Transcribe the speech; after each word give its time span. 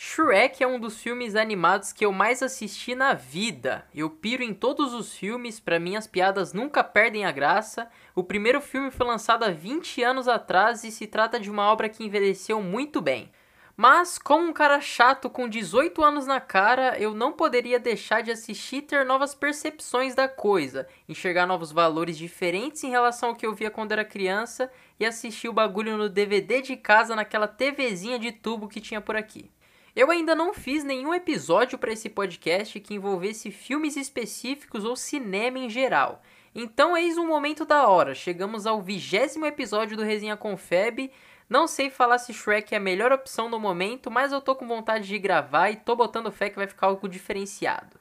Shrek 0.00 0.62
é 0.62 0.66
um 0.66 0.78
dos 0.78 1.02
filmes 1.02 1.34
animados 1.34 1.92
que 1.92 2.04
eu 2.06 2.12
mais 2.12 2.40
assisti 2.40 2.94
na 2.94 3.14
vida. 3.14 3.84
Eu 3.92 4.08
piro 4.08 4.44
em 4.44 4.54
todos 4.54 4.94
os 4.94 5.12
filmes, 5.12 5.58
para 5.58 5.80
mim 5.80 5.96
as 5.96 6.06
piadas 6.06 6.52
nunca 6.52 6.84
perdem 6.84 7.24
a 7.24 7.32
graça. 7.32 7.90
O 8.14 8.22
primeiro 8.22 8.60
filme 8.60 8.92
foi 8.92 9.04
lançado 9.04 9.42
há 9.42 9.50
20 9.50 10.00
anos 10.04 10.28
atrás 10.28 10.84
e 10.84 10.92
se 10.92 11.08
trata 11.08 11.40
de 11.40 11.50
uma 11.50 11.64
obra 11.64 11.88
que 11.88 12.04
envelheceu 12.04 12.62
muito 12.62 13.00
bem. 13.00 13.32
Mas, 13.76 14.18
como 14.18 14.46
um 14.46 14.52
cara 14.52 14.80
chato 14.80 15.28
com 15.28 15.48
18 15.48 16.00
anos 16.00 16.28
na 16.28 16.40
cara, 16.40 16.96
eu 16.96 17.12
não 17.12 17.32
poderia 17.32 17.80
deixar 17.80 18.22
de 18.22 18.30
assistir 18.30 18.76
e 18.76 18.82
ter 18.82 19.04
novas 19.04 19.34
percepções 19.34 20.14
da 20.14 20.28
coisa, 20.28 20.86
enxergar 21.08 21.44
novos 21.44 21.72
valores 21.72 22.16
diferentes 22.16 22.84
em 22.84 22.90
relação 22.90 23.30
ao 23.30 23.34
que 23.34 23.44
eu 23.44 23.52
via 23.52 23.68
quando 23.68 23.90
era 23.90 24.04
criança 24.04 24.70
e 25.00 25.04
assistir 25.04 25.48
o 25.48 25.52
bagulho 25.52 25.96
no 25.96 26.08
DVD 26.08 26.62
de 26.62 26.76
casa 26.76 27.16
naquela 27.16 27.48
TVzinha 27.48 28.16
de 28.16 28.30
tubo 28.30 28.68
que 28.68 28.80
tinha 28.80 29.00
por 29.00 29.16
aqui. 29.16 29.50
Eu 29.98 30.12
ainda 30.12 30.32
não 30.32 30.54
fiz 30.54 30.84
nenhum 30.84 31.12
episódio 31.12 31.76
para 31.76 31.92
esse 31.92 32.08
podcast 32.08 32.78
que 32.78 32.94
envolvesse 32.94 33.50
filmes 33.50 33.96
específicos 33.96 34.84
ou 34.84 34.94
cinema 34.94 35.58
em 35.58 35.68
geral. 35.68 36.22
Então 36.54 36.96
eis 36.96 37.18
um 37.18 37.26
momento 37.26 37.64
da 37.64 37.88
hora. 37.88 38.14
Chegamos 38.14 38.64
ao 38.64 38.80
vigésimo 38.80 39.44
episódio 39.44 39.96
do 39.96 40.04
Resenha 40.04 40.36
com 40.36 40.56
Feb. 40.56 41.10
Não 41.50 41.66
sei 41.66 41.90
falar 41.90 42.18
se 42.18 42.32
Shrek 42.32 42.72
é 42.72 42.76
a 42.76 42.80
melhor 42.80 43.10
opção 43.10 43.48
no 43.48 43.58
momento, 43.58 44.08
mas 44.08 44.30
eu 44.30 44.40
tô 44.40 44.54
com 44.54 44.68
vontade 44.68 45.08
de 45.08 45.18
gravar 45.18 45.70
e 45.70 45.74
tô 45.74 45.96
botando 45.96 46.30
fé 46.30 46.48
que 46.48 46.54
vai 46.54 46.68
ficar 46.68 46.86
algo 46.86 47.08
diferenciado. 47.08 47.98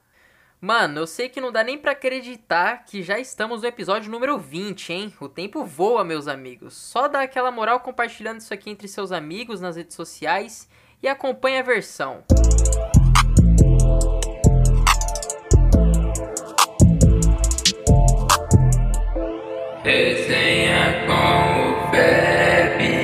Mano, 0.61 0.99
eu 0.99 1.07
sei 1.07 1.27
que 1.29 1.41
não 1.41 1.51
dá 1.51 1.63
nem 1.63 1.79
para 1.79 1.93
acreditar 1.93 2.85
que 2.85 3.01
já 3.01 3.17
estamos 3.17 3.63
no 3.63 3.67
episódio 3.67 4.11
número 4.11 4.37
20, 4.37 4.93
hein? 4.93 5.13
O 5.19 5.27
tempo 5.27 5.65
voa, 5.65 6.03
meus 6.03 6.27
amigos. 6.27 6.75
Só 6.75 7.07
dá 7.07 7.23
aquela 7.23 7.49
moral 7.49 7.79
compartilhando 7.79 8.41
isso 8.41 8.53
aqui 8.53 8.69
entre 8.69 8.87
seus 8.87 9.11
amigos 9.11 9.59
nas 9.59 9.75
redes 9.75 9.95
sociais 9.95 10.69
e 11.01 11.07
acompanhe 11.07 11.59
a 11.59 11.63
versão. 11.63 12.23
Resenha 19.83 21.05
com 21.05 21.87
o 21.87 21.91
Feb. 21.91 22.97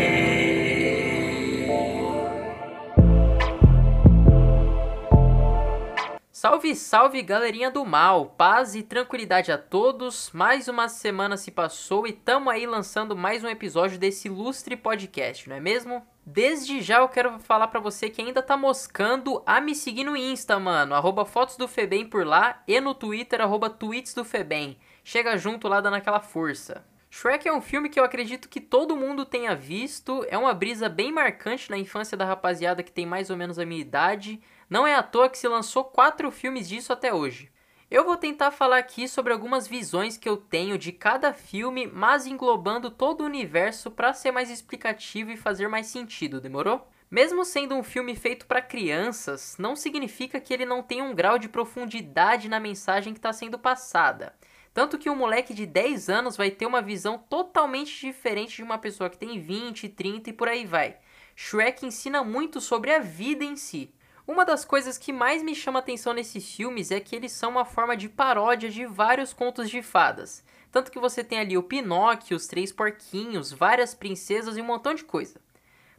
Salve, 6.31 6.75
salve 6.75 7.21
galerinha 7.21 7.71
do 7.71 7.85
mal, 7.85 8.25
paz 8.25 8.75
e 8.75 8.83
tranquilidade 8.83 9.49
a 9.49 9.57
todos. 9.57 10.29
Mais 10.33 10.67
uma 10.67 10.89
semana 10.89 11.37
se 11.37 11.51
passou 11.51 12.05
e 12.05 12.11
tamo 12.11 12.49
aí 12.49 12.67
lançando 12.67 13.15
mais 13.15 13.45
um 13.45 13.47
episódio 13.47 13.97
desse 13.97 14.27
ilustre 14.27 14.75
podcast, 14.75 15.47
não 15.47 15.55
é 15.55 15.61
mesmo? 15.61 16.05
Desde 16.25 16.81
já 16.81 16.99
eu 16.99 17.09
quero 17.09 17.37
falar 17.39 17.67
para 17.67 17.81
você 17.81 18.09
que 18.09 18.21
ainda 18.21 18.41
tá 18.41 18.55
moscando 18.55 19.43
a 19.45 19.59
me 19.59 19.75
seguir 19.75 20.05
no 20.05 20.15
Insta, 20.15 20.57
mano, 20.57 20.95
arroba 20.95 21.25
fotos 21.25 21.57
do 21.57 21.67
Febem 21.67 22.05
por 22.05 22.25
lá 22.25 22.63
e 22.65 22.79
no 22.79 22.95
Twitter, 22.95 23.41
arroba 23.41 23.69
tweets 23.69 24.13
do 24.13 24.23
Febem. 24.23 24.77
Chega 25.03 25.37
junto 25.37 25.67
lá 25.67 25.81
dando 25.81 25.95
aquela 25.97 26.21
força. 26.21 26.85
Shrek 27.11 27.47
é 27.47 27.53
um 27.53 27.61
filme 27.61 27.89
que 27.89 27.99
eu 27.99 28.05
acredito 28.05 28.47
que 28.47 28.61
todo 28.61 28.95
mundo 28.95 29.25
tenha 29.25 29.53
visto, 29.53 30.25
é 30.29 30.37
uma 30.37 30.53
brisa 30.53 30.87
bem 30.87 31.11
marcante 31.11 31.69
na 31.69 31.77
infância 31.77 32.17
da 32.17 32.25
rapaziada 32.25 32.81
que 32.81 32.91
tem 32.91 33.05
mais 33.05 33.29
ou 33.29 33.35
menos 33.35 33.59
a 33.59 33.65
minha 33.65 33.81
idade. 33.81 34.41
Não 34.69 34.87
é 34.87 34.95
à 34.95 35.03
toa 35.03 35.29
que 35.29 35.37
se 35.37 35.47
lançou 35.47 35.83
quatro 35.83 36.31
filmes 36.31 36.69
disso 36.69 36.93
até 36.93 37.13
hoje. 37.13 37.51
Eu 37.93 38.03
vou 38.03 38.17
tentar 38.17 38.49
falar 38.49 38.79
aqui 38.79 39.07
sobre 39.07 39.31
algumas 39.31 39.67
visões 39.67 40.17
que 40.17 40.27
eu 40.27 40.35
tenho 40.35 40.79
de 40.79 40.91
cada 40.91 41.31
filme, 41.31 41.85
mas 41.85 42.25
englobando 42.25 42.89
todo 42.89 43.21
o 43.21 43.25
universo 43.25 43.91
para 43.91 44.15
ser 44.15 44.31
mais 44.31 44.49
explicativo 44.49 45.29
e 45.29 45.37
fazer 45.37 45.67
mais 45.67 45.85
sentido, 45.85 46.41
demorou? 46.41 46.87
Mesmo 47.11 47.45
sendo 47.45 47.75
um 47.75 47.83
filme 47.83 48.15
feito 48.15 48.47
para 48.47 48.63
crianças, 48.63 49.57
não 49.59 49.75
significa 49.75 50.39
que 50.39 50.51
ele 50.51 50.65
não 50.65 50.81
tenha 50.81 51.03
um 51.03 51.13
grau 51.13 51.37
de 51.37 51.47
profundidade 51.47 52.49
na 52.49 52.59
mensagem 52.59 53.13
que 53.13 53.19
está 53.19 53.31
sendo 53.31 53.59
passada. 53.59 54.33
Tanto 54.73 54.97
que 54.97 55.07
um 55.07 55.15
moleque 55.15 55.53
de 55.53 55.67
10 55.67 56.09
anos 56.09 56.35
vai 56.35 56.49
ter 56.49 56.65
uma 56.65 56.81
visão 56.81 57.19
totalmente 57.19 58.07
diferente 58.07 58.55
de 58.55 58.63
uma 58.63 58.79
pessoa 58.79 59.07
que 59.07 59.19
tem 59.19 59.39
20, 59.39 59.87
30 59.89 60.31
e 60.31 60.33
por 60.33 60.47
aí 60.47 60.65
vai. 60.65 60.97
Shrek 61.35 61.85
ensina 61.85 62.23
muito 62.23 62.59
sobre 62.59 62.91
a 62.91 62.97
vida 62.97 63.43
em 63.43 63.55
si. 63.55 63.93
Uma 64.25 64.45
das 64.45 64.63
coisas 64.63 64.97
que 64.97 65.11
mais 65.11 65.43
me 65.43 65.53
chama 65.53 65.79
atenção 65.79 66.13
nesses 66.13 66.55
filmes 66.55 66.91
é 66.91 66.99
que 67.01 67.13
eles 67.13 67.33
são 67.33 67.51
uma 67.51 67.65
forma 67.65 67.97
de 67.97 68.07
paródia 68.07 68.69
de 68.69 68.85
vários 68.85 69.33
contos 69.33 69.69
de 69.69 69.81
fadas. 69.81 70.41
Tanto 70.71 70.89
que 70.89 70.97
você 70.99 71.25
tem 71.25 71.39
ali 71.39 71.57
o 71.57 71.63
Pinóquio, 71.63 72.37
os 72.37 72.47
Três 72.47 72.71
Porquinhos, 72.71 73.51
várias 73.51 73.93
princesas 73.93 74.55
e 74.55 74.61
um 74.61 74.65
montão 74.65 74.93
de 74.93 75.03
coisa. 75.03 75.41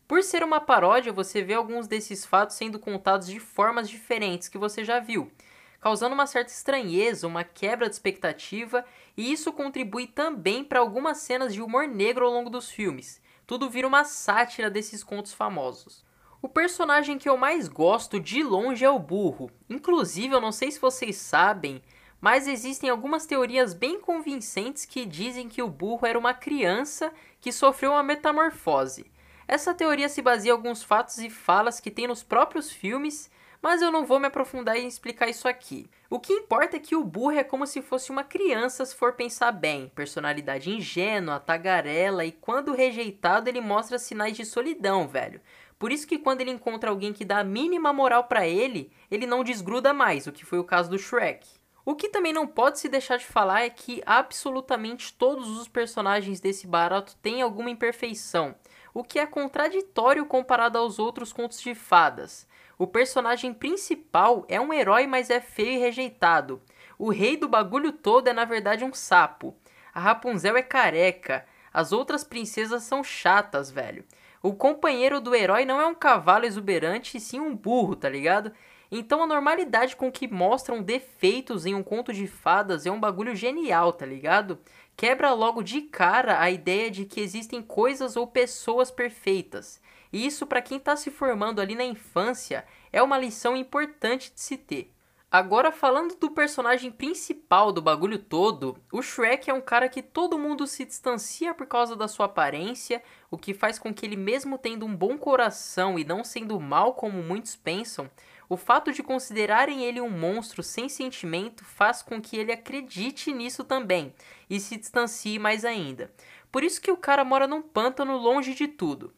Por 0.09 0.23
ser 0.23 0.43
uma 0.43 0.59
paródia, 0.59 1.13
você 1.13 1.43
vê 1.43 1.53
alguns 1.53 1.87
desses 1.87 2.25
fatos 2.25 2.57
sendo 2.57 2.79
contados 2.79 3.27
de 3.27 3.39
formas 3.39 3.91
diferentes 3.91 4.49
que 4.49 4.57
você 4.57 4.83
já 4.83 5.01
viu, 5.01 5.31
causando 5.79 6.15
uma 6.15 6.27
certa 6.27 6.51
estranheza, 6.51 7.27
uma 7.27 7.45
quebra 7.45 7.89
de 7.89 7.95
expectativa, 7.95 8.87
e 9.19 9.33
isso 9.33 9.53
contribui 9.53 10.07
também 10.07 10.65
para 10.65 10.81
algumas 10.81 11.19
cenas 11.19 11.53
de 11.53 11.61
humor 11.61 11.87
negro 11.87 12.25
ao 12.25 12.33
longo 12.33 12.49
dos 12.49 12.71
filmes. 12.71 13.21
Tudo 13.47 13.69
vira 13.69 13.87
uma 13.87 14.05
sátira 14.05 14.71
desses 14.71 15.05
contos 15.05 15.35
famosos. 15.35 16.04
O 16.45 16.49
personagem 16.49 17.17
que 17.17 17.27
eu 17.27 17.39
mais 17.39 17.69
gosto 17.69 18.21
de 18.21 18.43
longe 18.43 18.85
é 18.85 18.91
o 18.91 18.99
burro. 18.99 19.51
Inclusive, 19.67 20.35
eu 20.35 20.43
não 20.43 20.53
sei 20.53 20.71
se 20.71 20.79
vocês 20.79 21.17
sabem, 21.17 21.81
mas 22.21 22.47
existem 22.47 22.91
algumas 22.91 23.25
teorias 23.25 23.73
bem 23.73 23.99
convincentes 23.99 24.85
que 24.85 25.07
dizem 25.07 25.49
que 25.49 25.63
o 25.63 25.71
burro 25.71 26.07
era 26.07 26.19
uma 26.19 26.35
criança 26.35 27.11
que 27.41 27.51
sofreu 27.51 27.93
uma 27.93 28.03
metamorfose. 28.03 29.11
Essa 29.49 29.73
teoria 29.73 30.07
se 30.07 30.21
baseia 30.21 30.51
em 30.51 30.53
alguns 30.53 30.83
fatos 30.83 31.17
e 31.17 31.31
falas 31.31 31.81
que 31.81 31.91
tem 31.91 32.07
nos 32.07 32.23
próprios 32.23 32.71
filmes, 32.71 33.31
mas 33.63 33.81
eu 33.81 33.91
não 33.91 34.05
vou 34.05 34.21
me 34.21 34.27
aprofundar 34.27 34.77
em 34.77 34.87
explicar 34.87 35.31
isso 35.31 35.49
aqui. 35.49 35.89
O 36.11 36.21
que 36.21 36.35
importa 36.35 36.77
é 36.77 36.79
que 36.79 36.95
o 36.95 37.03
burro 37.03 37.39
é 37.39 37.43
como 37.43 37.67
se 37.67 37.81
fosse 37.81 38.11
uma 38.11 38.23
criança, 38.23 38.85
se 38.85 38.95
for 38.95 39.15
pensar 39.15 39.51
bem. 39.51 39.91
Personalidade 39.95 40.71
ingênua, 40.71 41.41
tagarela 41.41 42.23
e 42.27 42.33
quando 42.33 42.75
rejeitado 42.75 43.49
ele 43.49 43.63
mostra 43.63 43.99
sinais 43.99 44.37
de 44.37 44.45
solidão, 44.45 45.09
velho. 45.09 45.41
Por 45.79 45.93
isso 45.93 46.07
que 46.07 46.19
quando 46.19 46.41
ele 46.41 46.51
encontra 46.51 46.91
alguém 46.91 47.13
que 47.13 47.25
dá 47.25 47.39
a 47.41 47.45
mínima 47.45 47.93
moral 47.93 48.25
para 48.25 48.47
ele, 48.47 48.93
ele 49.11 49.27
não 49.27 49.45
desgruda 49.45 49.93
mais, 49.93 50.27
o 50.27 50.33
que 50.33 50.45
foi 50.45 50.59
o 50.59 50.65
caso 50.65 50.91
do 50.91 50.99
Shrek. 50.99 51.47
O 51.85 51.95
que 51.95 52.09
também 52.09 52.33
não 52.33 52.47
pode 52.47 52.79
se 52.79 52.89
deixar 52.89 53.19
de 53.19 53.27
falar 53.27 53.63
é 53.63 53.71
que 53.71 54.03
absolutamente 54.07 55.13
todos 55.13 55.49
os 55.59 55.69
personagens 55.69 56.41
desse 56.41 56.67
barato 56.67 57.15
têm 57.17 57.43
alguma 57.43 57.71
imperfeição, 57.71 58.55
o 58.95 59.05
que 59.05 59.19
é 59.19 59.27
contraditório 59.27 60.25
comparado 60.25 60.79
aos 60.79 60.99
outros 60.99 61.33
contos 61.33 61.61
de 61.61 61.75
fadas. 61.75 62.47
O 62.79 62.87
personagem 62.87 63.53
principal 63.53 64.45
é 64.49 64.61
um 64.61 64.73
herói, 64.73 65.07
mas 65.07 65.29
é 65.29 65.41
feio 65.41 65.75
e 65.75 65.79
rejeitado. 65.79 66.63
O 66.99 67.11
rei 67.11 67.37
do 67.37 67.49
bagulho 67.49 67.93
todo 67.93 68.29
é 68.29 68.33
na 68.33 68.45
verdade 68.45 68.85
um 68.85 68.93
sapo. 68.93 69.55
A 69.93 70.01
Rapunzel 70.01 70.57
é 70.57 70.63
careca. 70.63 71.45
As 71.73 71.93
outras 71.93 72.25
princesas 72.25 72.83
são 72.83 73.05
chatas, 73.05 73.71
velho. 73.71 74.05
O 74.45 74.53
companheiro 74.53 75.23
do 75.23 75.35
herói 75.35 75.65
não 75.65 75.81
é 75.81 75.87
um 75.87 75.95
cavalo 75.95 76.45
exuberante, 76.45 77.17
e 77.17 77.21
sim 77.21 77.41
um 77.41 77.57
burro, 77.57 77.97
tá 77.97 78.11
ligado? 78.11 78.53
Então 78.91 79.23
a 79.23 79.27
normalidade 79.27 79.97
com 79.97 80.13
que 80.13 80.29
mostram 80.29 80.83
defeitos 80.83 81.65
em 81.65 81.75
um 81.75 81.83
conto 81.83 82.13
de 82.13 82.27
fadas 82.27 82.85
é 82.85 82.91
um 82.91 83.01
bagulho 83.01 83.35
genial, 83.35 83.91
tá 83.91 84.05
ligado? 84.05 84.59
Quebra 84.95 85.33
logo 85.33 85.63
de 85.63 85.81
cara 85.81 86.43
a 86.43 86.51
ideia 86.51 86.91
de 86.91 87.07
que 87.07 87.23
existem 87.23 87.63
coisas 87.63 88.19
ou 88.19 88.27
pessoas 88.27 88.91
perfeitas. 88.91 89.81
E 90.13 90.27
isso 90.27 90.47
para 90.47 90.61
quem 90.61 90.79
tá 90.79 90.95
se 90.95 91.11
formando 91.11 91.59
ali 91.59 91.75
na 91.75 91.85
infância 91.87 92.67
é 92.93 93.03
uma 93.03 93.17
lição 93.17 93.57
importante 93.57 94.31
de 94.31 94.41
se 94.43 94.59
ter. 94.59 94.93
Agora, 95.31 95.73
falando 95.73 96.15
do 96.15 96.31
personagem 96.31 96.93
principal 96.93 97.73
do 97.73 97.83
bagulho 97.83 98.19
todo, 98.19 98.79
o 98.93 99.03
Shrek 99.03 99.51
é 99.51 99.55
um 99.55 99.61
cara 99.61 99.89
que 99.89 100.01
todo 100.01 100.39
mundo 100.39 100.65
se 100.67 100.85
distancia 100.85 101.53
por 101.53 101.67
causa 101.67 101.97
da 101.97 102.07
sua 102.07 102.27
aparência, 102.27 103.03
o 103.31 103.37
que 103.37 103.53
faz 103.53 103.77
com 103.79 103.93
que 103.93 104.07
ele, 104.07 104.17
mesmo 104.17 104.57
tendo 104.57 104.87
um 104.87 104.95
bom 104.95 105.19
coração 105.19 105.99
e 105.99 106.05
não 106.05 106.23
sendo 106.23 106.61
mal 106.61 106.95
como 106.95 107.21
muitos 107.21 107.57
pensam, 107.57 108.09
o 108.49 108.57
fato 108.57 108.93
de 108.93 109.03
considerarem 109.03 109.83
ele 109.83 110.01
um 110.01 110.11
monstro 110.11 110.63
sem 110.63 110.89
sentimento 110.89 111.65
faz 111.65 112.03
com 112.03 112.21
que 112.21 112.37
ele 112.37 112.53
acredite 112.53 113.33
nisso 113.33 113.65
também 113.65 114.15
e 114.49 114.61
se 114.61 114.77
distancie 114.77 115.39
mais 115.39 115.65
ainda. 115.65 116.13
Por 116.53 116.63
isso 116.63 116.81
que 116.81 116.91
o 116.91 116.97
cara 116.97 117.25
mora 117.25 117.49
num 117.49 117.63
pântano 117.63 118.17
longe 118.17 118.55
de 118.55 118.69
tudo. 118.69 119.13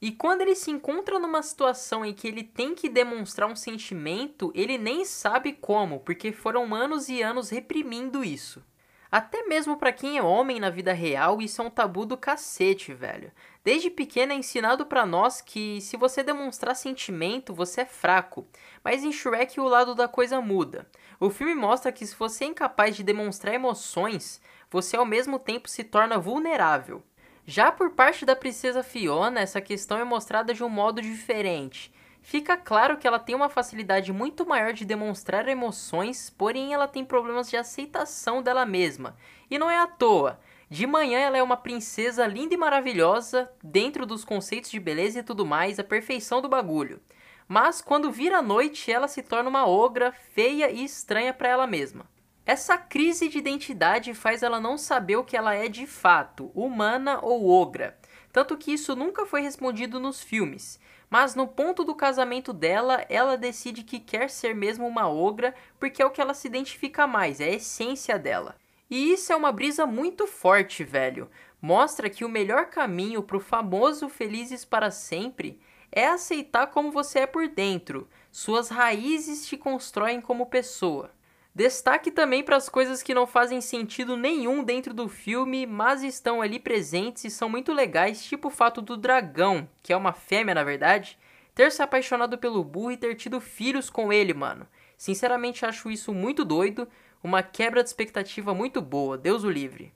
E 0.00 0.10
quando 0.12 0.40
ele 0.40 0.54
se 0.54 0.70
encontra 0.70 1.18
numa 1.18 1.42
situação 1.42 2.04
em 2.04 2.14
que 2.14 2.26
ele 2.26 2.42
tem 2.42 2.74
que 2.74 2.88
demonstrar 2.88 3.50
um 3.50 3.56
sentimento, 3.56 4.50
ele 4.54 4.78
nem 4.78 5.04
sabe 5.04 5.52
como, 5.52 6.00
porque 6.00 6.32
foram 6.32 6.74
anos 6.74 7.10
e 7.10 7.20
anos 7.20 7.50
reprimindo 7.50 8.24
isso. 8.24 8.64
Até 9.12 9.42
mesmo 9.42 9.76
para 9.76 9.92
quem 9.92 10.16
é 10.16 10.22
homem 10.22 10.60
na 10.60 10.70
vida 10.70 10.92
real, 10.92 11.42
isso 11.42 11.60
é 11.60 11.64
um 11.64 11.70
tabu 11.70 12.06
do 12.06 12.16
cacete, 12.16 12.94
velho. 12.94 13.32
Desde 13.64 13.90
pequeno 13.90 14.32
é 14.32 14.36
ensinado 14.36 14.86
para 14.86 15.04
nós 15.04 15.40
que 15.40 15.80
se 15.80 15.96
você 15.96 16.22
demonstrar 16.22 16.76
sentimento, 16.76 17.52
você 17.52 17.80
é 17.80 17.86
fraco. 17.86 18.46
Mas 18.84 19.02
em 19.02 19.10
Shrek 19.12 19.58
o 19.58 19.64
lado 19.64 19.96
da 19.96 20.06
coisa 20.06 20.40
muda. 20.40 20.88
O 21.18 21.28
filme 21.28 21.56
mostra 21.56 21.90
que 21.90 22.06
se 22.06 22.14
você 22.14 22.44
é 22.44 22.46
incapaz 22.46 22.94
de 22.94 23.02
demonstrar 23.02 23.52
emoções, 23.52 24.40
você 24.70 24.96
ao 24.96 25.04
mesmo 25.04 25.40
tempo 25.40 25.68
se 25.68 25.82
torna 25.82 26.16
vulnerável. 26.16 27.02
Já 27.50 27.72
por 27.72 27.90
parte 27.90 28.24
da 28.24 28.36
princesa 28.36 28.80
Fiona, 28.80 29.40
essa 29.40 29.60
questão 29.60 29.98
é 29.98 30.04
mostrada 30.04 30.54
de 30.54 30.62
um 30.62 30.68
modo 30.68 31.02
diferente. 31.02 31.92
fica 32.22 32.56
claro 32.56 32.96
que 32.96 33.08
ela 33.08 33.18
tem 33.18 33.34
uma 33.34 33.48
facilidade 33.48 34.12
muito 34.12 34.46
maior 34.46 34.72
de 34.72 34.84
demonstrar 34.84 35.48
emoções, 35.48 36.30
porém 36.30 36.72
ela 36.72 36.86
tem 36.86 37.04
problemas 37.04 37.50
de 37.50 37.56
aceitação 37.56 38.40
dela 38.40 38.64
mesma. 38.64 39.16
E 39.50 39.58
não 39.58 39.68
é 39.68 39.80
à 39.80 39.88
toa. 39.88 40.38
De 40.68 40.86
manhã 40.86 41.18
ela 41.18 41.36
é 41.36 41.42
uma 41.42 41.56
princesa 41.56 42.24
linda 42.24 42.54
e 42.54 42.56
maravilhosa, 42.56 43.50
dentro 43.60 44.06
dos 44.06 44.24
conceitos 44.24 44.70
de 44.70 44.78
beleza 44.78 45.18
e 45.18 45.24
tudo 45.24 45.44
mais, 45.44 45.80
a 45.80 45.82
perfeição 45.82 46.40
do 46.40 46.48
bagulho. 46.48 47.00
Mas 47.48 47.82
quando 47.82 48.12
vira 48.12 48.40
noite, 48.40 48.92
ela 48.92 49.08
se 49.08 49.24
torna 49.24 49.50
uma 49.50 49.66
ogra 49.66 50.12
feia 50.12 50.70
e 50.70 50.84
estranha 50.84 51.34
para 51.34 51.48
ela 51.48 51.66
mesma. 51.66 52.06
Essa 52.46 52.78
crise 52.78 53.28
de 53.28 53.38
identidade 53.38 54.14
faz 54.14 54.42
ela 54.42 54.58
não 54.58 54.78
saber 54.78 55.16
o 55.16 55.24
que 55.24 55.36
ela 55.36 55.54
é 55.54 55.68
de 55.68 55.86
fato, 55.86 56.50
humana 56.54 57.20
ou 57.22 57.48
ogra. 57.48 57.98
Tanto 58.32 58.56
que 58.56 58.72
isso 58.72 58.96
nunca 58.96 59.26
foi 59.26 59.42
respondido 59.42 60.00
nos 60.00 60.22
filmes. 60.22 60.80
Mas 61.10 61.34
no 61.34 61.46
ponto 61.46 61.84
do 61.84 61.94
casamento 61.94 62.52
dela, 62.52 63.04
ela 63.08 63.36
decide 63.36 63.82
que 63.82 63.98
quer 63.98 64.30
ser 64.30 64.54
mesmo 64.54 64.86
uma 64.86 65.08
ogra 65.08 65.54
porque 65.78 66.00
é 66.00 66.06
o 66.06 66.10
que 66.10 66.20
ela 66.20 66.34
se 66.34 66.46
identifica 66.46 67.06
mais, 67.06 67.40
é 67.40 67.46
a 67.46 67.54
essência 67.54 68.18
dela. 68.18 68.56
E 68.88 69.12
isso 69.12 69.32
é 69.32 69.36
uma 69.36 69.52
brisa 69.52 69.86
muito 69.86 70.26
forte, 70.26 70.82
velho. 70.82 71.30
Mostra 71.60 72.08
que 72.08 72.24
o 72.24 72.28
melhor 72.28 72.66
caminho 72.66 73.22
pro 73.22 73.38
famoso 73.38 74.08
felizes 74.08 74.64
para 74.64 74.90
sempre 74.90 75.60
é 75.92 76.06
aceitar 76.06 76.68
como 76.68 76.90
você 76.90 77.20
é 77.20 77.26
por 77.26 77.48
dentro. 77.48 78.08
Suas 78.30 78.68
raízes 78.68 79.46
te 79.46 79.56
constroem 79.56 80.20
como 80.20 80.46
pessoa. 80.46 81.10
Destaque 81.52 82.12
também 82.12 82.44
para 82.44 82.56
as 82.56 82.68
coisas 82.68 83.02
que 83.02 83.12
não 83.12 83.26
fazem 83.26 83.60
sentido 83.60 84.16
nenhum 84.16 84.62
dentro 84.62 84.94
do 84.94 85.08
filme, 85.08 85.66
mas 85.66 86.02
estão 86.02 86.40
ali 86.40 86.60
presentes 86.60 87.24
e 87.24 87.30
são 87.30 87.48
muito 87.48 87.72
legais, 87.72 88.24
tipo 88.24 88.48
o 88.48 88.52
fato 88.52 88.80
do 88.80 88.96
dragão, 88.96 89.68
que 89.82 89.92
é 89.92 89.96
uma 89.96 90.12
fêmea 90.12 90.54
na 90.54 90.62
verdade, 90.62 91.18
ter 91.54 91.72
se 91.72 91.82
apaixonado 91.82 92.38
pelo 92.38 92.62
burro 92.62 92.92
e 92.92 92.96
ter 92.96 93.16
tido 93.16 93.40
filhos 93.40 93.90
com 93.90 94.12
ele, 94.12 94.32
mano. 94.32 94.66
Sinceramente 94.96 95.66
acho 95.66 95.90
isso 95.90 96.14
muito 96.14 96.44
doido, 96.44 96.86
uma 97.22 97.42
quebra 97.42 97.82
de 97.82 97.88
expectativa 97.88 98.54
muito 98.54 98.80
boa, 98.80 99.18
Deus 99.18 99.42
o 99.42 99.50
livre. 99.50 99.92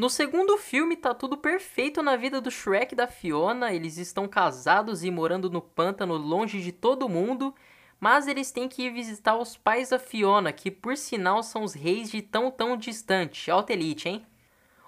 No 0.00 0.08
segundo 0.08 0.56
filme, 0.56 0.96
tá 0.96 1.12
tudo 1.12 1.36
perfeito 1.36 2.02
na 2.02 2.16
vida 2.16 2.40
do 2.40 2.50
Shrek 2.50 2.94
e 2.94 2.96
da 2.96 3.06
Fiona. 3.06 3.70
Eles 3.70 3.98
estão 3.98 4.26
casados 4.26 5.04
e 5.04 5.10
morando 5.10 5.50
no 5.50 5.60
pântano 5.60 6.16
longe 6.16 6.62
de 6.62 6.72
todo 6.72 7.06
mundo. 7.06 7.54
Mas 8.00 8.26
eles 8.26 8.50
têm 8.50 8.66
que 8.66 8.84
ir 8.84 8.94
visitar 8.94 9.36
os 9.36 9.58
pais 9.58 9.90
da 9.90 9.98
Fiona, 9.98 10.54
que 10.54 10.70
por 10.70 10.96
sinal 10.96 11.42
são 11.42 11.62
os 11.62 11.74
reis 11.74 12.10
de 12.10 12.22
tão 12.22 12.50
tão 12.50 12.78
distante. 12.78 13.50
Alta 13.50 13.74
elite, 13.74 14.08
hein? 14.08 14.26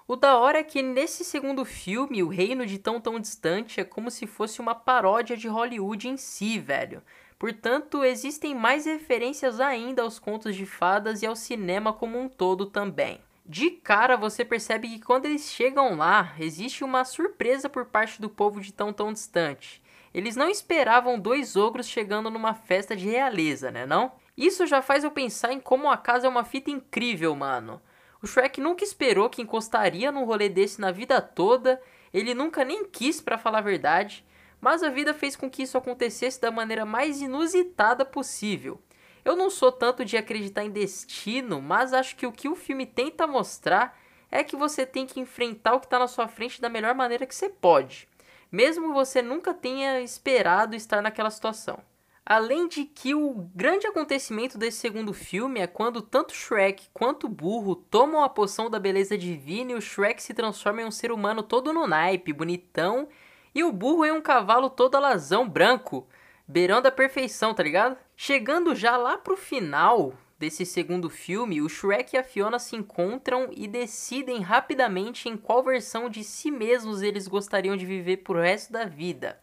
O 0.07 0.15
da 0.15 0.35
hora 0.39 0.57
é 0.57 0.63
que 0.63 0.81
nesse 0.81 1.23
segundo 1.23 1.63
filme, 1.63 2.23
o 2.23 2.27
reino 2.27 2.65
de 2.65 2.79
tão 2.79 2.99
tão 2.99 3.19
distante 3.19 3.79
é 3.79 3.83
como 3.83 4.09
se 4.09 4.25
fosse 4.25 4.59
uma 4.59 4.73
paródia 4.73 5.37
de 5.37 5.47
Hollywood 5.47 6.09
em 6.09 6.17
si, 6.17 6.57
velho. 6.57 7.03
Portanto, 7.37 8.03
existem 8.03 8.55
mais 8.55 8.87
referências 8.87 9.59
ainda 9.59 10.01
aos 10.01 10.17
contos 10.17 10.55
de 10.55 10.65
fadas 10.65 11.21
e 11.21 11.27
ao 11.27 11.35
cinema 11.35 11.93
como 11.93 12.19
um 12.19 12.27
todo 12.27 12.65
também. 12.65 13.21
De 13.45 13.69
cara 13.69 14.15
você 14.15 14.45
percebe 14.45 14.87
que 14.87 14.99
quando 14.99 15.25
eles 15.25 15.51
chegam 15.51 15.97
lá, 15.97 16.33
existe 16.39 16.83
uma 16.83 17.03
surpresa 17.03 17.67
por 17.67 17.85
parte 17.85 18.21
do 18.21 18.29
povo 18.29 18.61
de 18.61 18.71
tão 18.71 18.93
tão 18.93 19.11
distante. 19.11 19.83
Eles 20.13 20.35
não 20.35 20.49
esperavam 20.49 21.19
dois 21.19 21.57
ogros 21.57 21.87
chegando 21.87 22.29
numa 22.29 22.53
festa 22.53 22.95
de 22.95 23.09
realeza, 23.09 23.69
né 23.69 23.85
não? 23.85 24.13
Isso 24.37 24.65
já 24.65 24.81
faz 24.81 25.03
eu 25.03 25.11
pensar 25.11 25.51
em 25.51 25.59
como 25.59 25.89
a 25.89 25.97
casa 25.97 26.25
é 26.25 26.29
uma 26.29 26.45
fita 26.45 26.71
incrível, 26.71 27.35
mano. 27.35 27.81
O 28.21 28.27
Shrek 28.27 28.61
nunca 28.61 28.83
esperou 28.85 29.29
que 29.29 29.41
encostaria 29.41 30.09
num 30.09 30.23
rolê 30.23 30.47
desse 30.47 30.79
na 30.79 30.91
vida 30.91 31.21
toda, 31.21 31.81
ele 32.13 32.33
nunca 32.33 32.63
nem 32.63 32.85
quis 32.85 33.19
para 33.19 33.37
falar 33.37 33.57
a 33.57 33.61
verdade, 33.61 34.25
mas 34.61 34.81
a 34.81 34.89
vida 34.89 35.13
fez 35.13 35.35
com 35.35 35.49
que 35.49 35.63
isso 35.63 35.77
acontecesse 35.77 36.39
da 36.39 36.49
maneira 36.49 36.85
mais 36.85 37.21
inusitada 37.21 38.05
possível. 38.05 38.79
Eu 39.23 39.35
não 39.35 39.49
sou 39.49 39.71
tanto 39.71 40.03
de 40.03 40.17
acreditar 40.17 40.63
em 40.63 40.69
destino, 40.69 41.61
mas 41.61 41.93
acho 41.93 42.15
que 42.15 42.27
o 42.27 42.31
que 42.31 42.49
o 42.49 42.55
filme 42.55 42.85
tenta 42.85 43.25
mostrar 43.25 43.97
é 44.29 44.43
que 44.43 44.55
você 44.55 44.85
tem 44.85 45.05
que 45.05 45.19
enfrentar 45.19 45.75
o 45.75 45.79
que 45.79 45.85
está 45.85 45.99
na 45.99 46.07
sua 46.07 46.27
frente 46.27 46.59
da 46.59 46.67
melhor 46.67 46.95
maneira 46.95 47.25
que 47.25 47.35
você 47.35 47.47
pode, 47.47 48.07
mesmo 48.51 48.93
você 48.93 49.21
nunca 49.21 49.53
tenha 49.53 50.01
esperado 50.01 50.75
estar 50.75 51.01
naquela 51.01 51.29
situação. 51.29 51.79
Além 52.25 52.69
de 52.69 52.85
que 52.85 53.13
o 53.13 53.49
grande 53.53 53.85
acontecimento 53.85 54.57
desse 54.57 54.77
segundo 54.77 55.13
filme 55.13 55.59
é 55.59 55.67
quando 55.67 56.01
tanto 56.01 56.33
Shrek 56.33 56.87
quanto 56.93 57.27
burro 57.27 57.75
tomam 57.75 58.23
a 58.23 58.29
poção 58.29 58.69
da 58.69 58.79
beleza 58.79 59.17
divina 59.17 59.73
e 59.73 59.75
o 59.75 59.81
Shrek 59.81 60.23
se 60.23 60.33
transforma 60.33 60.81
em 60.81 60.85
um 60.85 60.91
ser 60.91 61.11
humano 61.11 61.43
todo 61.43 61.73
no 61.73 61.85
naipe, 61.85 62.31
bonitão, 62.31 63.09
e 63.53 63.63
o 63.63 63.73
burro 63.73 64.05
em 64.05 64.11
um 64.11 64.21
cavalo 64.21 64.69
todo 64.69 64.95
alazão 64.95 65.47
branco, 65.47 66.07
beirando 66.47 66.87
a 66.87 66.91
perfeição, 66.91 67.53
tá 67.53 67.63
ligado? 67.63 67.97
Chegando 68.15 68.75
já 68.75 68.97
lá 68.97 69.17
pro 69.17 69.35
final 69.37 70.13
desse 70.37 70.65
segundo 70.65 71.09
filme, 71.09 71.61
o 71.61 71.69
Shrek 71.69 72.15
e 72.15 72.19
a 72.19 72.23
Fiona 72.23 72.59
se 72.59 72.75
encontram 72.75 73.49
e 73.51 73.67
decidem 73.67 74.41
rapidamente 74.41 75.29
em 75.29 75.37
qual 75.37 75.63
versão 75.63 76.09
de 76.09 76.23
si 76.23 76.51
mesmos 76.51 77.01
eles 77.01 77.27
gostariam 77.27 77.77
de 77.77 77.85
viver 77.85 78.17
pro 78.17 78.41
resto 78.41 78.73
da 78.73 78.85
vida. 78.85 79.39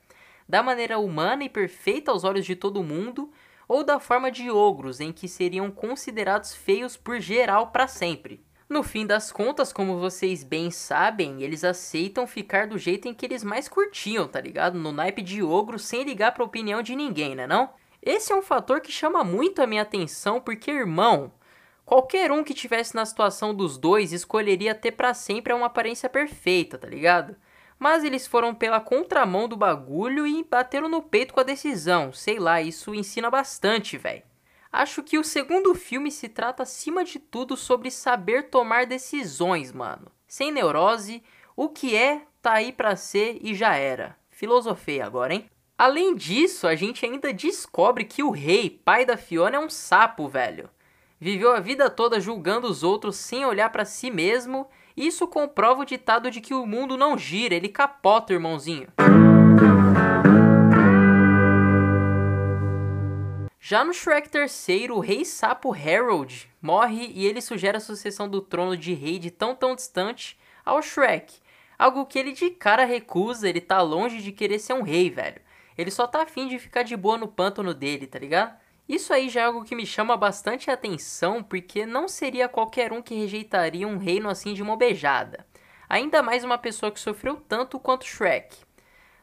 Da 0.48 0.62
maneira 0.62 0.98
humana 0.98 1.44
e 1.44 1.48
perfeita 1.48 2.10
aos 2.10 2.24
olhos 2.24 2.44
de 2.44 2.54
todo 2.54 2.82
mundo, 2.82 3.30
ou 3.66 3.84
da 3.84 4.00
forma 4.00 4.30
de 4.30 4.50
ogros, 4.50 4.98
em 4.98 5.12
que 5.12 5.28
seriam 5.28 5.70
considerados 5.70 6.54
feios 6.54 6.96
por 6.96 7.20
geral 7.20 7.68
para 7.68 7.86
sempre. 7.86 8.44
No 8.70 8.84
fim 8.84 9.04
das 9.04 9.32
contas, 9.32 9.72
como 9.72 9.98
vocês 9.98 10.44
bem 10.44 10.70
sabem, 10.70 11.42
eles 11.42 11.64
aceitam 11.64 12.24
ficar 12.24 12.68
do 12.68 12.78
jeito 12.78 13.08
em 13.08 13.12
que 13.12 13.26
eles 13.26 13.42
mais 13.42 13.68
curtiam, 13.68 14.28
tá 14.28 14.40
ligado? 14.40 14.78
No 14.78 14.92
naipe 14.92 15.22
de 15.22 15.42
ogro, 15.42 15.76
sem 15.76 16.04
ligar 16.04 16.32
pra 16.32 16.44
opinião 16.44 16.80
de 16.80 16.94
ninguém, 16.94 17.34
né 17.34 17.48
não? 17.48 17.70
Esse 18.00 18.32
é 18.32 18.36
um 18.36 18.40
fator 18.40 18.80
que 18.80 18.92
chama 18.92 19.24
muito 19.24 19.60
a 19.60 19.66
minha 19.66 19.82
atenção, 19.82 20.40
porque, 20.40 20.70
irmão, 20.70 21.32
qualquer 21.84 22.30
um 22.30 22.44
que 22.44 22.54
tivesse 22.54 22.94
na 22.94 23.04
situação 23.04 23.52
dos 23.52 23.76
dois 23.76 24.12
escolheria 24.12 24.72
ter 24.72 24.92
para 24.92 25.14
sempre 25.14 25.52
uma 25.52 25.66
aparência 25.66 26.08
perfeita, 26.08 26.78
tá 26.78 26.86
ligado? 26.86 27.34
Mas 27.76 28.04
eles 28.04 28.24
foram 28.28 28.54
pela 28.54 28.78
contramão 28.78 29.48
do 29.48 29.56
bagulho 29.56 30.24
e 30.24 30.44
bateram 30.44 30.88
no 30.88 31.02
peito 31.02 31.34
com 31.34 31.40
a 31.40 31.42
decisão. 31.42 32.12
Sei 32.12 32.38
lá, 32.38 32.62
isso 32.62 32.94
ensina 32.94 33.28
bastante, 33.28 33.98
velho. 33.98 34.29
Acho 34.72 35.02
que 35.02 35.18
o 35.18 35.24
segundo 35.24 35.74
filme 35.74 36.12
se 36.12 36.28
trata 36.28 36.62
acima 36.62 37.04
de 37.04 37.18
tudo 37.18 37.56
sobre 37.56 37.90
saber 37.90 38.50
tomar 38.50 38.86
decisões, 38.86 39.72
mano. 39.72 40.06
Sem 40.28 40.52
neurose, 40.52 41.22
o 41.56 41.68
que 41.68 41.96
é, 41.96 42.22
tá 42.40 42.52
aí 42.54 42.72
pra 42.72 42.94
ser 42.94 43.38
e 43.42 43.52
já 43.54 43.74
era. 43.74 44.16
Filosofei 44.30 45.00
agora, 45.00 45.34
hein? 45.34 45.50
Além 45.76 46.14
disso, 46.14 46.66
a 46.68 46.76
gente 46.76 47.04
ainda 47.04 47.32
descobre 47.32 48.04
que 48.04 48.22
o 48.22 48.30
rei, 48.30 48.70
pai 48.70 49.04
da 49.04 49.16
Fiona, 49.16 49.56
é 49.56 49.58
um 49.58 49.68
sapo, 49.68 50.28
velho. 50.28 50.70
Viveu 51.18 51.52
a 51.52 51.60
vida 51.60 51.90
toda 51.90 52.20
julgando 52.20 52.66
os 52.66 52.82
outros 52.82 53.16
sem 53.16 53.44
olhar 53.44 53.70
para 53.70 53.84
si 53.84 54.10
mesmo. 54.10 54.68
Isso 54.96 55.26
comprova 55.26 55.82
o 55.82 55.86
ditado 55.86 56.30
de 56.30 56.40
que 56.40 56.54
o 56.54 56.64
mundo 56.64 56.96
não 56.96 57.18
gira, 57.18 57.54
ele 57.54 57.68
capota, 57.68 58.32
irmãozinho. 58.32 58.88
Já 63.70 63.84
no 63.84 63.94
Shrek 63.94 64.28
III, 64.36 64.90
o 64.90 64.98
rei 64.98 65.24
sapo 65.24 65.72
Harold 65.72 66.50
morre 66.60 67.12
e 67.14 67.24
ele 67.24 67.40
sugere 67.40 67.76
a 67.76 67.80
sucessão 67.80 68.28
do 68.28 68.40
trono 68.40 68.76
de 68.76 68.94
rei 68.94 69.16
de 69.16 69.30
tão 69.30 69.54
tão 69.54 69.76
distante 69.76 70.36
ao 70.64 70.82
Shrek. 70.82 71.38
Algo 71.78 72.04
que 72.04 72.18
ele 72.18 72.32
de 72.32 72.50
cara 72.50 72.84
recusa, 72.84 73.48
ele 73.48 73.60
tá 73.60 73.80
longe 73.80 74.20
de 74.20 74.32
querer 74.32 74.58
ser 74.58 74.72
um 74.72 74.82
rei, 74.82 75.08
velho. 75.08 75.40
Ele 75.78 75.88
só 75.88 76.04
tá 76.08 76.22
afim 76.22 76.48
de 76.48 76.58
ficar 76.58 76.82
de 76.82 76.96
boa 76.96 77.16
no 77.16 77.28
pântano 77.28 77.72
dele, 77.72 78.08
tá 78.08 78.18
ligado? 78.18 78.58
Isso 78.88 79.12
aí 79.12 79.28
já 79.28 79.42
é 79.42 79.44
algo 79.44 79.62
que 79.62 79.76
me 79.76 79.86
chama 79.86 80.16
bastante 80.16 80.68
atenção, 80.68 81.40
porque 81.40 81.86
não 81.86 82.08
seria 82.08 82.48
qualquer 82.48 82.92
um 82.92 83.00
que 83.00 83.14
rejeitaria 83.14 83.86
um 83.86 83.98
reino 83.98 84.28
assim 84.28 84.52
de 84.52 84.64
uma 84.64 84.76
beijada. 84.76 85.46
Ainda 85.88 86.24
mais 86.24 86.42
uma 86.42 86.58
pessoa 86.58 86.90
que 86.90 86.98
sofreu 86.98 87.36
tanto 87.36 87.78
quanto 87.78 88.04
Shrek. 88.04 88.56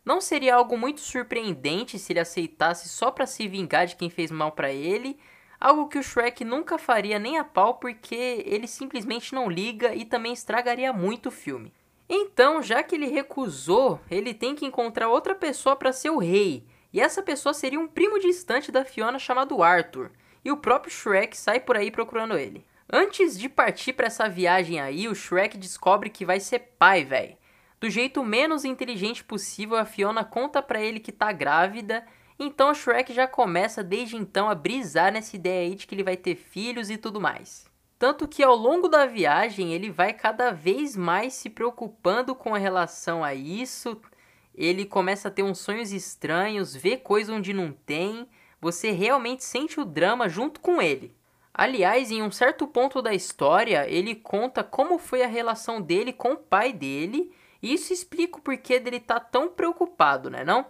Não 0.08 0.22
seria 0.22 0.56
algo 0.56 0.78
muito 0.78 1.02
surpreendente 1.02 2.00
se 2.00 2.14
ele 2.14 2.22
aceitasse 2.22 2.88
só 2.88 3.12
para 3.12 3.26
se 3.26 3.46
vingar 3.46 3.86
de 3.86 3.98
quem 3.98 4.10
fez 4.10 4.32
mal 4.32 4.54
para 4.54 4.72
ele, 4.72 5.20
algo 5.60 5.90
que 5.90 6.00
o 6.00 6.02
Shrek 6.02 6.46
nunca 6.46 6.78
faria 6.78 7.20
nem 7.20 7.38
a 7.38 7.44
pau 7.44 7.74
porque 7.74 8.42
ele 8.46 8.70
simplesmente 8.70 9.36
não 9.36 9.50
liga 9.50 9.94
e 9.94 10.06
também 10.06 10.32
estragaria 10.32 10.94
muito 10.94 11.26
o 11.26 11.32
filme. 11.32 11.74
Então, 12.08 12.64
já 12.64 12.82
que 12.84 12.96
ele 12.96 13.08
recusou, 13.08 14.00
ele 14.10 14.34
tem 14.34 14.56
que 14.56 14.66
encontrar 14.66 15.10
outra 15.10 15.36
pessoa 15.36 15.76
para 15.76 15.92
ser 15.92 16.12
o 16.12 16.20
rei, 16.20 16.66
e 16.94 17.02
essa 17.02 17.22
pessoa 17.22 17.54
seria 17.54 17.78
um 17.78 17.86
primo 17.86 18.18
distante 18.18 18.72
da 18.72 18.86
Fiona 18.86 19.20
chamado 19.20 19.62
Arthur, 19.62 20.10
e 20.42 20.50
o 20.50 20.56
próprio 20.56 20.90
Shrek 20.90 21.36
sai 21.36 21.60
por 21.60 21.76
aí 21.76 21.92
procurando 21.92 22.38
ele. 22.38 22.66
Antes 22.90 23.38
de 23.38 23.50
partir 23.50 23.92
para 23.92 24.08
essa 24.08 24.30
viagem 24.30 24.80
aí, 24.80 25.10
o 25.10 25.14
Shrek 25.14 25.58
descobre 25.58 26.10
que 26.10 26.24
vai 26.24 26.40
ser 26.40 26.60
pai, 26.80 27.04
velho. 27.04 27.36
Do 27.80 27.90
jeito 27.90 28.24
menos 28.24 28.66
inteligente 28.66 29.24
possível, 29.24 29.78
a 29.78 29.86
Fiona 29.86 30.24
conta 30.24 30.62
para 30.62 30.82
ele 30.82 31.00
que 31.00 31.12
tá 31.12 31.32
grávida, 31.32 32.06
então 32.40 32.74
Shrek 32.74 33.14
já 33.14 33.28
começa 33.28 33.84
desde 33.84 34.16
então 34.16 34.50
a 34.50 34.56
brisar 34.56 35.12
nessa 35.12 35.36
ideia 35.36 35.70
aí 35.70 35.76
de 35.76 35.86
que 35.86 35.94
ele 35.94 36.04
vai 36.04 36.18
ter 36.18 36.36
filhos 36.36 36.90
e 36.90 36.98
tudo 36.98 37.22
mais. 37.22 37.66
Tanto 38.00 38.28
que 38.28 38.44
ao 38.44 38.56
longo 38.56 38.88
da 38.88 39.08
viagem 39.08 39.74
ele 39.74 39.90
vai 39.90 40.14
cada 40.14 40.52
vez 40.52 40.96
mais 40.96 41.34
se 41.34 41.50
preocupando 41.50 42.36
com 42.36 42.52
relação 42.52 43.24
a 43.24 43.34
isso. 43.34 44.00
Ele 44.54 44.86
começa 44.86 45.28
a 45.28 45.32
ter 45.32 45.44
uns 45.44 45.60
sonhos 45.60 45.92
estranhos, 45.92 46.76
vê 46.76 46.96
coisa 46.96 47.34
onde 47.34 47.54
não 47.54 47.72
tem. 47.72 48.28
Você 48.62 48.92
realmente 48.92 49.44
sente 49.44 49.80
o 49.80 49.86
drama 49.86 50.30
junto 50.30 50.60
com 50.60 50.80
ele. 50.80 51.16
Aliás, 51.52 52.12
em 52.12 52.22
um 52.22 52.30
certo 52.30 52.68
ponto 52.68 53.02
da 53.02 53.16
história, 53.16 53.90
ele 53.90 54.14
conta 54.14 54.64
como 54.64 55.00
foi 55.00 55.24
a 55.24 55.28
relação 55.28 55.82
dele 55.82 56.14
com 56.14 56.34
o 56.34 56.38
pai 56.38 56.72
dele, 56.72 57.34
isso 57.62 57.94
explica 57.94 58.38
o 58.38 58.42
porquê 58.42 58.80
dele 58.80 58.98
estar 58.98 59.20
tá 59.20 59.26
tão 59.26 59.50
preocupado, 59.50 60.30
né 60.30 60.44
não? 60.44 60.66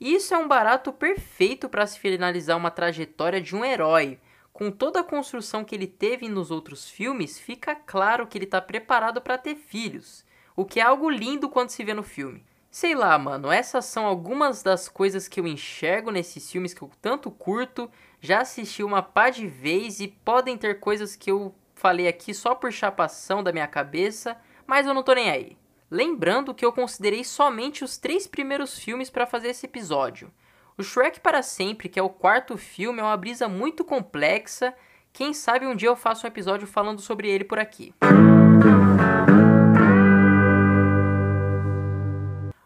Isso 0.00 0.32
é 0.32 0.38
um 0.38 0.48
barato 0.48 0.92
perfeito 0.92 1.68
para 1.68 1.86
se 1.86 1.98
finalizar 1.98 2.56
uma 2.56 2.70
trajetória 2.70 3.40
de 3.40 3.54
um 3.54 3.64
herói. 3.64 4.18
Com 4.52 4.70
toda 4.70 5.00
a 5.00 5.04
construção 5.04 5.64
que 5.64 5.74
ele 5.74 5.86
teve 5.86 6.28
nos 6.28 6.50
outros 6.50 6.88
filmes, 6.88 7.38
fica 7.38 7.74
claro 7.74 8.26
que 8.26 8.36
ele 8.38 8.46
está 8.46 8.60
preparado 8.60 9.20
para 9.20 9.38
ter 9.38 9.56
filhos, 9.56 10.24
o 10.56 10.64
que 10.64 10.80
é 10.80 10.82
algo 10.82 11.08
lindo 11.10 11.48
quando 11.48 11.70
se 11.70 11.84
vê 11.84 11.94
no 11.94 12.02
filme. 12.02 12.44
Sei 12.70 12.94
lá, 12.94 13.18
mano, 13.18 13.50
essas 13.50 13.84
são 13.86 14.06
algumas 14.06 14.62
das 14.62 14.88
coisas 14.88 15.26
que 15.26 15.40
eu 15.40 15.46
enxergo 15.46 16.10
nesses 16.10 16.50
filmes 16.50 16.72
que 16.72 16.82
eu 16.82 16.90
tanto 17.02 17.30
curto 17.30 17.90
já 18.20 18.42
assisti 18.42 18.82
uma 18.82 19.02
pá 19.02 19.30
de 19.30 19.46
vez 19.46 19.98
e 19.98 20.06
podem 20.08 20.56
ter 20.56 20.78
coisas 20.78 21.16
que 21.16 21.30
eu 21.30 21.54
falei 21.74 22.06
aqui 22.06 22.34
só 22.34 22.54
por 22.54 22.70
chapação 22.70 23.42
da 23.42 23.52
minha 23.52 23.66
cabeça, 23.66 24.36
mas 24.66 24.86
eu 24.86 24.94
não 24.94 25.02
tô 25.02 25.14
nem 25.14 25.30
aí. 25.30 25.56
Lembrando 25.90 26.54
que 26.54 26.64
eu 26.64 26.72
considerei 26.72 27.24
somente 27.24 27.82
os 27.82 27.98
três 27.98 28.24
primeiros 28.24 28.78
filmes 28.78 29.10
para 29.10 29.26
fazer 29.26 29.48
esse 29.48 29.66
episódio. 29.66 30.30
O 30.78 30.84
Shrek 30.84 31.18
para 31.18 31.42
Sempre, 31.42 31.88
que 31.88 31.98
é 31.98 32.02
o 32.02 32.08
quarto 32.08 32.56
filme, 32.56 33.00
é 33.00 33.02
uma 33.02 33.16
brisa 33.16 33.48
muito 33.48 33.84
complexa. 33.84 34.72
Quem 35.12 35.34
sabe 35.34 35.66
um 35.66 35.74
dia 35.74 35.88
eu 35.88 35.96
faço 35.96 36.24
um 36.24 36.28
episódio 36.28 36.68
falando 36.68 37.00
sobre 37.00 37.28
ele 37.28 37.42
por 37.42 37.58
aqui. 37.58 37.92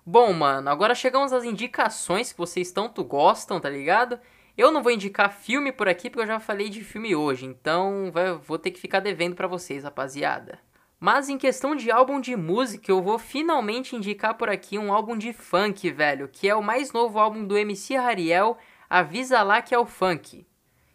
Bom, 0.05 0.35
mano, 0.35 0.69
agora 0.69 0.95
chegamos 0.95 1.33
às 1.33 1.45
indicações 1.45 2.31
que 2.31 2.39
vocês 2.39 2.71
tanto 2.73 3.03
gostam, 3.03 3.59
tá 3.59 3.71
ligado? 3.71 4.21
Eu 4.55 4.71
não 4.71 4.83
vou 4.83 4.93
indicar 4.93 5.33
filme 5.33 5.73
por 5.73 5.89
aqui 5.89 6.11
porque 6.11 6.25
eu 6.25 6.27
já 6.27 6.39
falei 6.39 6.69
de 6.69 6.85
filme 6.85 7.17
hoje, 7.17 7.47
então 7.47 8.13
vou 8.43 8.59
ter 8.59 8.71
que 8.71 8.79
ficar 8.79 9.01
devendo 9.01 9.35
para 9.35 9.49
vocês, 9.49 9.83
rapaziada. 9.83 10.61
Mas 11.05 11.29
em 11.29 11.37
questão 11.37 11.77
de 11.77 11.91
álbum 11.91 12.19
de 12.19 12.35
música, 12.35 12.91
eu 12.91 13.03
vou 13.03 13.19
finalmente 13.19 13.95
indicar 13.95 14.39
por 14.39 14.49
aqui 14.49 14.79
um 14.79 14.91
álbum 14.91 15.19
de 15.19 15.35
funk, 15.35 15.91
velho, 15.91 16.31
que 16.33 16.49
é 16.49 16.55
o 16.55 16.63
mais 16.63 16.95
novo 16.95 17.19
álbum 17.19 17.45
do 17.45 17.59
MC 17.59 17.95
Hariel, 17.95 18.57
Avisa 18.89 19.43
Lá 19.43 19.61
Que 19.61 19.75
É 19.75 19.79
o 19.79 19.85
Funk. 19.85 20.47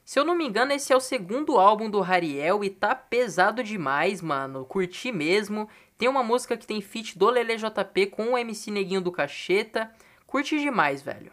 Se 0.03 0.17
eu 0.19 0.25
não 0.25 0.35
me 0.35 0.47
engano, 0.47 0.71
esse 0.71 0.91
é 0.91 0.97
o 0.97 0.99
segundo 0.99 1.59
álbum 1.59 1.87
do 1.91 2.01
Hariel 2.01 2.63
e 2.63 2.71
tá 2.71 2.95
pesado 2.95 3.63
demais, 3.63 4.19
mano. 4.19 4.65
Curti 4.65 5.11
mesmo. 5.11 5.69
Tem 5.95 6.09
uma 6.09 6.23
música 6.23 6.57
que 6.57 6.65
tem 6.65 6.81
feat 6.81 7.15
do 7.15 7.29
Lele 7.29 7.55
JP 7.57 8.07
com 8.07 8.33
o 8.33 8.37
MC 8.39 8.71
Neguinho 8.71 9.01
do 9.01 9.11
Cacheta. 9.11 9.91
Curti 10.25 10.59
demais, 10.59 11.03
velho. 11.03 11.31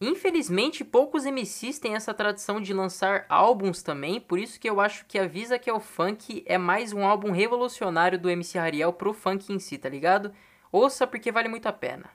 Infelizmente, 0.00 0.84
poucos 0.84 1.24
MCs 1.26 1.80
têm 1.80 1.96
essa 1.96 2.14
tradição 2.14 2.60
de 2.60 2.72
lançar 2.72 3.26
álbuns 3.28 3.82
também, 3.82 4.20
por 4.20 4.38
isso 4.38 4.60
que 4.60 4.70
eu 4.70 4.80
acho 4.80 5.04
que 5.06 5.18
Avisa 5.18 5.58
que 5.58 5.68
é 5.68 5.72
o 5.72 5.80
funk 5.80 6.44
é 6.46 6.56
mais 6.56 6.92
um 6.92 7.04
álbum 7.04 7.32
revolucionário 7.32 8.16
do 8.16 8.30
MC 8.30 8.60
Hariel 8.60 8.92
pro 8.92 9.12
funk 9.12 9.52
em 9.52 9.58
si, 9.58 9.76
tá 9.76 9.88
ligado? 9.88 10.32
Ouça 10.70 11.04
porque 11.04 11.32
vale 11.32 11.48
muito 11.48 11.66
a 11.66 11.72
pena. 11.72 12.10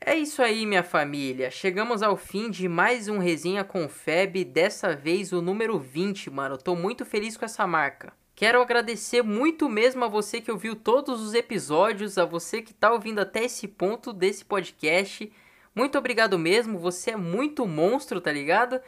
É 0.00 0.16
isso 0.16 0.42
aí, 0.42 0.66
minha 0.66 0.82
família. 0.82 1.48
Chegamos 1.48 2.02
ao 2.02 2.16
fim 2.16 2.50
de 2.50 2.68
mais 2.68 3.06
um 3.06 3.18
Resenha 3.18 3.62
com 3.62 3.88
Feb, 3.88 4.44
dessa 4.44 4.96
vez 4.96 5.32
o 5.32 5.40
número 5.40 5.78
20, 5.78 6.28
mano. 6.28 6.58
Tô 6.58 6.74
muito 6.74 7.04
feliz 7.04 7.36
com 7.36 7.44
essa 7.44 7.68
marca. 7.68 8.12
Quero 8.36 8.60
agradecer 8.60 9.22
muito 9.22 9.66
mesmo 9.66 10.04
a 10.04 10.08
você 10.08 10.42
que 10.42 10.52
ouviu 10.52 10.76
todos 10.76 11.22
os 11.22 11.32
episódios, 11.32 12.18
a 12.18 12.26
você 12.26 12.60
que 12.60 12.72
está 12.72 12.92
ouvindo 12.92 13.18
até 13.18 13.44
esse 13.44 13.66
ponto 13.66 14.12
desse 14.12 14.44
podcast. 14.44 15.32
Muito 15.74 15.96
obrigado 15.96 16.38
mesmo, 16.38 16.78
você 16.78 17.12
é 17.12 17.16
muito 17.16 17.66
monstro, 17.66 18.20
tá 18.20 18.30
ligado? 18.30 18.78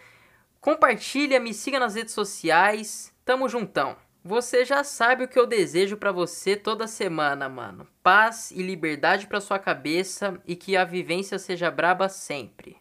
Compartilha, 0.61 1.41
me 1.41 1.55
siga 1.55 1.81
nas 1.81 1.95
redes 1.95 2.13
sociais. 2.13 3.11
Tamo 3.25 3.49
juntão. 3.49 3.97
Você 4.23 4.67
já 4.67 4.85
sabe 4.85 5.25
o 5.25 5.29
que 5.29 5.39
eu 5.39 5.47
desejo 5.47 5.97
para 5.97 6.13
você 6.13 6.55
toda 6.55 6.87
semana, 6.87 7.49
mano. 7.49 7.87
Paz 8.03 8.51
e 8.51 8.63
liberdade 8.63 9.27
para 9.27 9.41
sua 9.41 9.59
cabeça 9.59 10.39
e 10.47 10.55
que 10.55 10.77
a 10.77 10.85
vivência 10.85 11.39
seja 11.39 11.71
braba 11.71 12.11
sempre. 12.11 12.78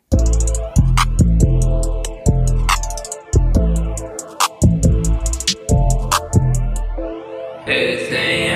Esse 7.70 8.47